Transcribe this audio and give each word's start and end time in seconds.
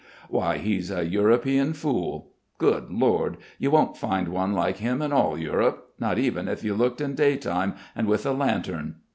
Why 0.29 0.57
he's 0.57 0.89
a 0.89 1.05
European 1.05 1.73
fool. 1.73 2.31
Good 2.57 2.89
Lord, 2.89 3.37
you 3.59 3.69
won't 3.69 3.95
find 3.95 4.29
one 4.29 4.51
like 4.53 4.77
him 4.77 4.99
in 4.99 5.13
all 5.13 5.37
Europe 5.37 5.93
not 5.99 6.17
even 6.17 6.47
if 6.47 6.63
you 6.63 6.73
looked 6.73 7.01
in 7.01 7.13
daytime, 7.13 7.75
and 7.95 8.07
with 8.07 8.25
a 8.25 8.31
lantern. 8.31 8.95